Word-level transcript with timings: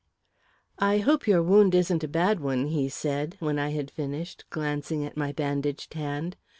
"I 0.79 0.97
hope 0.97 1.27
your 1.27 1.43
wound 1.43 1.75
isn't 1.75 2.03
a 2.03 2.07
bad 2.07 2.39
one," 2.39 2.65
he 2.69 2.89
said, 2.89 3.35
when 3.39 3.59
I 3.59 3.69
had 3.69 3.91
finished, 3.91 4.45
glancing 4.49 5.05
at 5.05 5.15
my 5.15 5.31
bandaged 5.31 5.93
hand. 5.93 6.37